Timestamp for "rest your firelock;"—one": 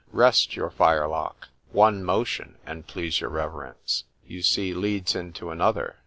0.11-2.03